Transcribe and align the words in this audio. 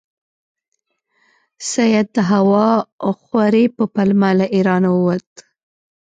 سید 1.71 2.07
د 2.15 2.17
هوا 2.31 2.69
خورۍ 3.21 3.65
په 3.75 3.83
پلمه 3.93 4.31
له 4.39 4.45
ایرانه 4.55 4.89
ووت. 4.95 5.29